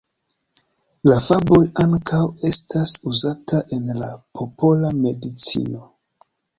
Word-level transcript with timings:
La 1.11 1.17
faboj 1.25 1.59
ankaŭ 1.85 2.23
estas 2.51 2.97
uzata 3.13 3.63
en 3.79 3.89
la 4.03 4.11
popola 4.41 4.95
medicino. 5.07 5.89